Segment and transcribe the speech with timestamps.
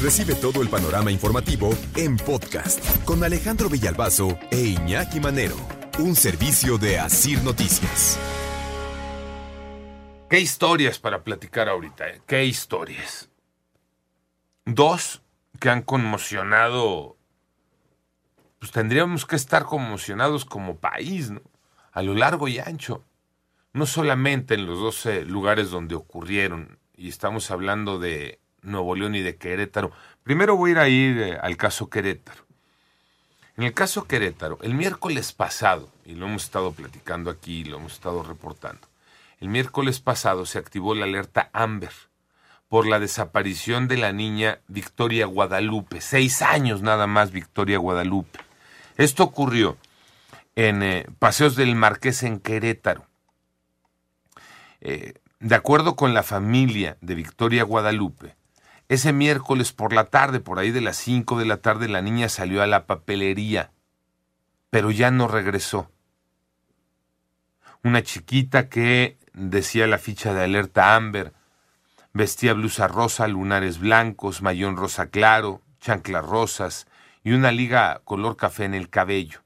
[0.00, 5.56] Recibe todo el panorama informativo en podcast con Alejandro Villalbazo e Iñaki Manero,
[5.98, 8.16] un servicio de Asir Noticias.
[10.30, 12.22] Qué historias para platicar ahorita, ¿eh?
[12.28, 13.28] qué historias.
[14.64, 15.20] Dos
[15.58, 17.16] que han conmocionado,
[18.60, 21.42] pues tendríamos que estar conmocionados como país, ¿no?
[21.90, 23.04] A lo largo y ancho.
[23.72, 28.38] No solamente en los 12 lugares donde ocurrieron, y estamos hablando de
[28.68, 29.90] Nuevo León y de Querétaro.
[30.22, 32.44] Primero voy a ir eh, al caso Querétaro.
[33.56, 37.94] En el caso Querétaro, el miércoles pasado, y lo hemos estado platicando aquí, lo hemos
[37.94, 38.86] estado reportando,
[39.40, 41.92] el miércoles pasado se activó la alerta Amber
[42.68, 46.00] por la desaparición de la niña Victoria Guadalupe.
[46.00, 48.38] Seis años nada más Victoria Guadalupe.
[48.96, 49.76] Esto ocurrió
[50.54, 53.06] en eh, Paseos del Marqués en Querétaro.
[54.80, 58.34] Eh, de acuerdo con la familia de Victoria Guadalupe,
[58.88, 62.28] ese miércoles por la tarde, por ahí de las 5 de la tarde, la niña
[62.28, 63.70] salió a la papelería,
[64.70, 65.90] pero ya no regresó.
[67.84, 71.34] Una chiquita que, decía la ficha de alerta Amber,
[72.12, 76.86] vestía blusa rosa, lunares blancos, mayón rosa claro, chanclas rosas
[77.22, 79.42] y una liga color café en el cabello.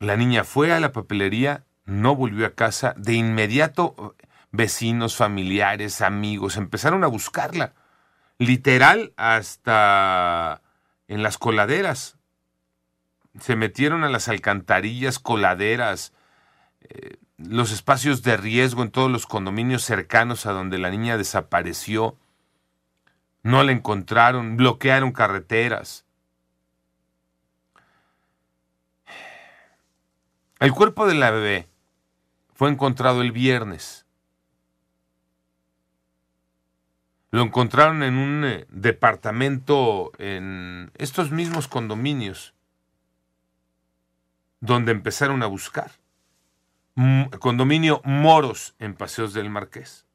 [0.00, 4.14] La niña fue a la papelería, no volvió a casa, de inmediato
[4.50, 7.74] vecinos, familiares, amigos, empezaron a buscarla,
[8.38, 10.62] literal hasta
[11.08, 12.16] en las coladeras.
[13.40, 16.12] Se metieron a las alcantarillas, coladeras,
[16.80, 22.16] eh, los espacios de riesgo en todos los condominios cercanos a donde la niña desapareció.
[23.42, 26.04] No la encontraron, bloquearon carreteras.
[30.58, 31.68] El cuerpo de la bebé
[32.52, 34.07] fue encontrado el viernes.
[37.30, 42.54] Lo encontraron en un eh, departamento en estos mismos condominios,
[44.60, 45.92] donde empezaron a buscar.
[47.38, 50.06] condominio Moros en Paseos del Marqués.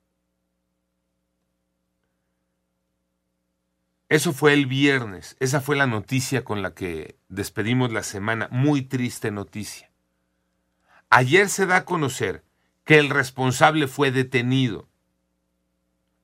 [4.09, 8.83] Eso fue el viernes, esa fue la noticia con la que despedimos la semana, muy
[8.83, 9.89] triste noticia.
[11.09, 12.43] Ayer se da a conocer
[12.83, 14.87] que el responsable fue detenido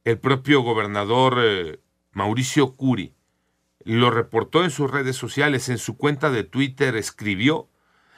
[0.09, 1.79] el propio gobernador eh,
[2.13, 3.13] Mauricio Curi
[3.83, 7.69] lo reportó en sus redes sociales, en su cuenta de Twitter escribió,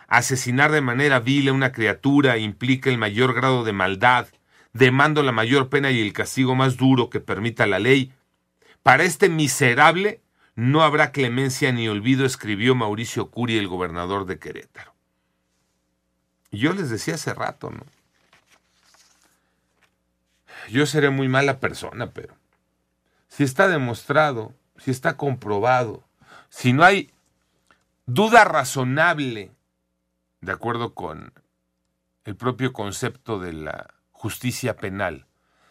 [0.08, 4.28] asesinar de manera vil a una criatura implica el mayor grado de maldad,
[4.72, 8.14] demando la mayor pena y el castigo más duro que permita la ley.
[8.84, 10.22] Para este miserable
[10.56, 14.96] no habrá clemencia ni olvido, escribió Mauricio Curi, el gobernador de Querétaro.
[16.52, 17.86] Yo les decía hace rato, ¿no?
[20.70, 22.36] Yo seré muy mala persona, pero
[23.28, 26.04] si está demostrado, si está comprobado,
[26.50, 27.12] si no hay
[28.06, 29.52] duda razonable,
[30.42, 31.34] de acuerdo con
[32.26, 35.26] el propio concepto de la justicia penal,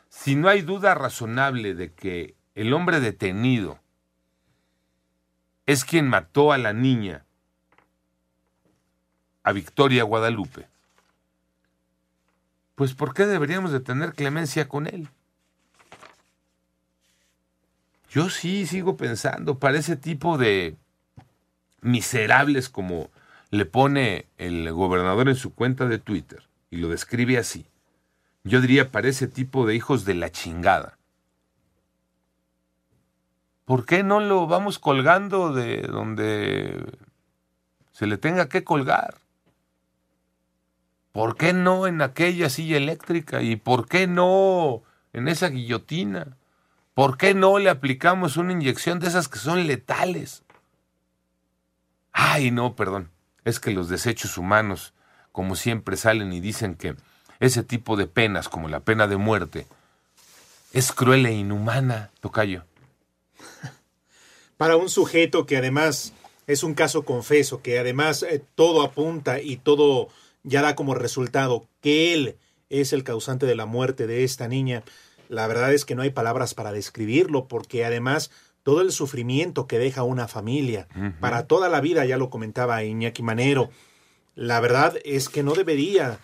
[0.09, 3.79] si no hay duda razonable de que el hombre detenido
[5.67, 7.25] es quien mató a la niña,
[9.45, 10.69] a Victoria Guadalupe,
[12.81, 15.07] pues ¿por qué deberíamos de tener clemencia con él?
[18.09, 20.77] Yo sí sigo pensando, para ese tipo de
[21.83, 23.11] miserables como
[23.51, 27.67] le pone el gobernador en su cuenta de Twitter, y lo describe así,
[28.45, 30.97] yo diría para ese tipo de hijos de la chingada.
[33.67, 36.83] ¿Por qué no lo vamos colgando de donde
[37.93, 39.19] se le tenga que colgar?
[41.13, 43.43] ¿Por qué no en aquella silla eléctrica?
[43.43, 44.83] ¿Y por qué no
[45.13, 46.37] en esa guillotina?
[46.95, 50.43] ¿Por qué no le aplicamos una inyección de esas que son letales?
[52.13, 53.11] Ay, no, perdón.
[53.45, 54.93] Es que los desechos humanos,
[55.33, 56.95] como siempre, salen y dicen que
[57.41, 59.67] ese tipo de penas, como la pena de muerte,
[60.73, 62.65] es cruel e inhumana, Tocayo.
[64.57, 66.13] Para un sujeto que además
[66.47, 70.09] es un caso confeso, que además eh, todo apunta y todo
[70.43, 72.37] ya da como resultado que él
[72.69, 74.83] es el causante de la muerte de esta niña,
[75.29, 78.31] la verdad es que no hay palabras para describirlo, porque además
[78.63, 80.89] todo el sufrimiento que deja una familia
[81.21, 83.71] para toda la vida, ya lo comentaba Iñaki Manero,
[84.35, 86.19] la verdad es que no debería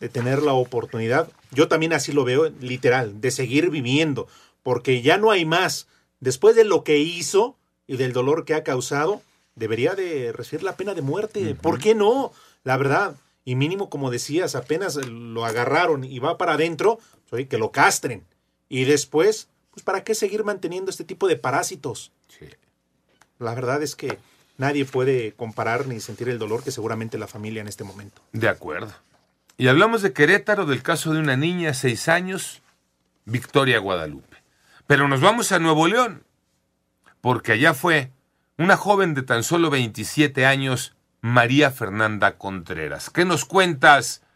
[0.00, 4.26] de tener la oportunidad, yo también así lo veo, literal, de seguir viviendo,
[4.62, 5.86] porque ya no hay más.
[6.20, 9.22] Después de lo que hizo y del dolor que ha causado,
[9.54, 11.54] debería de recibir la pena de muerte.
[11.54, 12.32] ¿Por qué no?
[12.64, 16.98] La verdad, y mínimo, como decías, apenas lo agarraron y va para adentro,
[17.48, 18.24] que lo castren.
[18.68, 22.12] Y después, pues ¿para qué seguir manteniendo este tipo de parásitos?
[22.28, 22.46] Sí.
[23.38, 24.18] La verdad es que
[24.58, 28.22] nadie puede comparar ni sentir el dolor que seguramente la familia en este momento.
[28.32, 28.92] De acuerdo.
[29.56, 32.62] Y hablamos de Querétaro, del caso de una niña, seis años,
[33.24, 34.36] Victoria Guadalupe.
[34.86, 36.24] Pero nos vamos a Nuevo León,
[37.20, 38.10] porque allá fue
[38.58, 40.94] una joven de tan solo 27 años,
[41.24, 43.08] María Fernanda Contreras.
[43.08, 44.26] ¿Qué nos cuentas?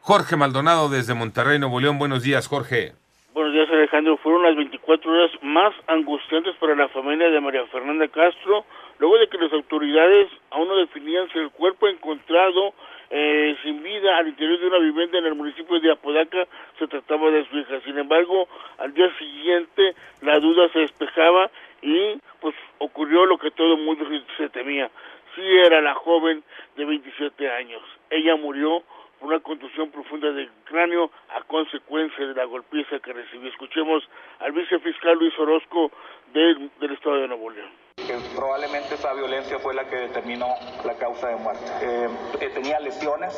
[0.00, 1.98] Jorge Maldonado desde Monterrey, Nuevo León.
[1.98, 2.92] Buenos días, Jorge.
[3.32, 4.18] Buenos días, Alejandro.
[4.18, 8.66] Fueron las 24 horas más angustiantes para la familia de María Fernanda Castro,
[8.98, 12.74] luego de que las autoridades aún no definían si el cuerpo encontrado
[13.08, 16.46] eh, sin vida al interior de una vivienda en el municipio de Apodaca
[16.78, 17.80] se trataba de su hija.
[17.86, 21.50] Sin embargo, al día siguiente la duda se despejaba
[21.80, 24.04] y pues ocurrió lo que todo el mundo
[24.36, 24.90] se temía.
[25.38, 26.42] Sí era la joven
[26.76, 27.80] de 27 años.
[28.10, 28.82] Ella murió
[29.20, 33.48] por una contusión profunda del cráneo a consecuencia de la golpiza que recibió.
[33.48, 34.02] Escuchemos
[34.40, 35.92] al vicefiscal Luis Orozco
[36.32, 37.70] del, del Estado de Nuevo León
[38.08, 40.46] que probablemente esa violencia fue la que determinó
[40.84, 41.64] la causa de muerte.
[41.82, 42.08] Eh,
[42.40, 43.34] eh, tenía lesiones,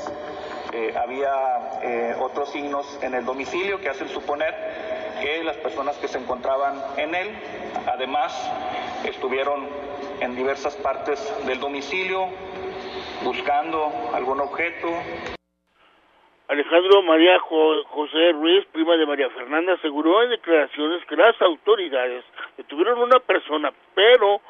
[0.72, 4.54] eh, había otros signos en el domicilio que hacen suponer
[5.20, 7.28] que las personas que se encontraban en él,
[7.86, 8.32] además,
[9.04, 9.68] estuvieron
[10.20, 12.28] en diversas partes del domicilio
[13.22, 14.88] buscando algún objeto.
[16.48, 22.24] Alejandro María José Ruiz, prima de María Fernanda, aseguró en declaraciones que las autoridades
[22.56, 24.40] detuvieron una persona, pero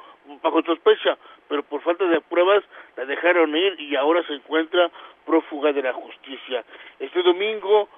[0.42, 1.18] bajo sospecha,
[1.48, 2.64] pero por falta de pruebas
[2.96, 4.90] la dejaron ir y ahora se encuentra
[5.26, 6.64] prófuga de la justicia.
[6.98, 7.88] Este domingo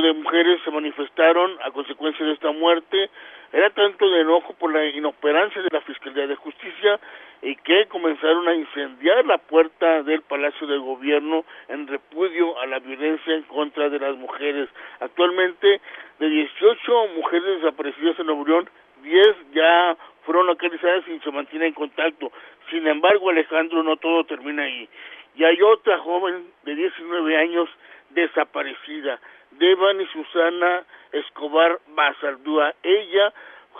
[0.00, 3.10] de mujeres se manifestaron a consecuencia de esta muerte.
[3.52, 7.00] Era tanto de enojo por la inoperancia de la Fiscalía de Justicia
[7.42, 12.78] y que comenzaron a incendiar la puerta del Palacio de Gobierno en repudio a la
[12.78, 14.68] violencia en contra de las mujeres.
[15.00, 15.80] Actualmente,
[16.18, 18.70] de 18 mujeres desaparecidas en Nuevo León,
[19.02, 22.30] 10 ya fueron localizadas y se mantienen en contacto.
[22.70, 24.88] Sin embargo, Alejandro, no todo termina ahí.
[25.36, 27.68] Y hay otra joven de 19 años
[28.10, 29.20] desaparecida,
[29.52, 32.74] Devan y Susana Escobar Basaldúa.
[32.82, 33.32] Ella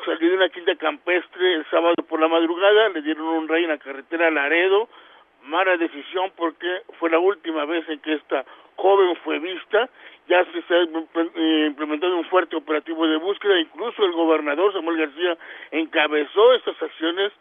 [0.05, 3.71] salió de una quinta campestre el sábado por la madrugada, le dieron un rey en
[3.71, 4.89] la carretera Laredo,
[5.43, 8.45] mala decisión porque fue la última vez en que esta
[8.77, 9.89] joven fue vista,
[10.29, 15.37] ya se está eh, implementando un fuerte operativo de búsqueda, incluso el gobernador Samuel García
[15.71, 17.33] encabezó estas acciones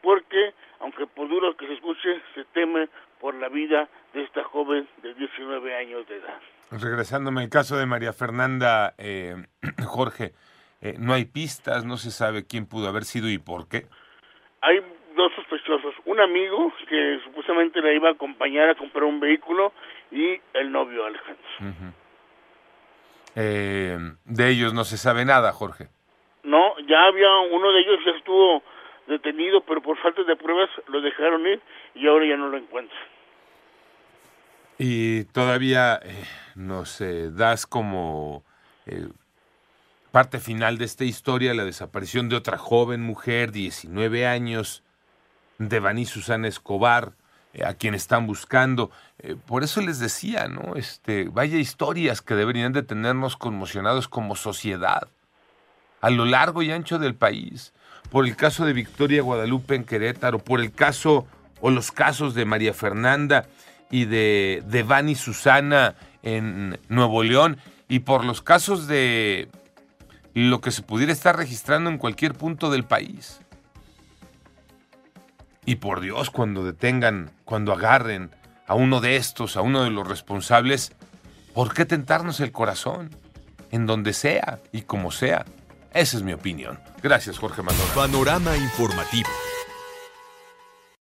[0.00, 2.88] porque, aunque por duro que se escuche, se teme
[3.20, 6.40] por la vida de esta joven de 19 años de edad.
[6.70, 9.36] Regresándome al caso de María Fernanda, eh,
[9.86, 10.32] Jorge,
[10.80, 13.86] eh, no hay pistas, no se sabe quién pudo haber sido y por qué.
[14.62, 14.80] Hay
[15.14, 19.72] dos sospechosos, un amigo que supuestamente la iba a acompañar a comprar un vehículo
[20.10, 21.44] y el novio Alejandro.
[23.34, 25.88] Eh, de ellos no se sabe nada, Jorge.
[26.42, 28.62] No, ya había uno de ellos ya estuvo
[29.06, 31.60] detenido, pero por falta de pruebas lo dejaron ir
[31.94, 33.00] y ahora ya no lo encuentran.
[34.78, 36.24] Y todavía eh,
[36.54, 38.44] nos das como
[38.84, 39.08] eh,
[40.10, 44.82] parte final de esta historia la desaparición de otra joven mujer, 19 años,
[45.58, 47.12] de Vaní Susana Escobar,
[47.54, 48.90] eh, a quien están buscando.
[49.46, 50.76] por eso les decía, ¿no?
[50.76, 55.08] Este, vaya historias que deberían de tenernos conmocionados como sociedad
[56.02, 57.72] a lo largo y ancho del país
[58.16, 61.26] por el caso de Victoria Guadalupe en Querétaro, por el caso
[61.60, 63.44] o los casos de María Fernanda
[63.90, 67.58] y de, de Susana en Nuevo León
[67.90, 69.50] y por los casos de
[70.32, 73.42] lo que se pudiera estar registrando en cualquier punto del país.
[75.66, 78.30] Y por Dios, cuando detengan, cuando agarren
[78.66, 80.94] a uno de estos, a uno de los responsables,
[81.52, 83.10] ¿por qué tentarnos el corazón?
[83.70, 85.44] En donde sea y como sea.
[85.96, 86.78] Esa es mi opinión.
[87.02, 87.88] Gracias, Jorge Manuel.
[87.94, 89.30] Panorama informativo.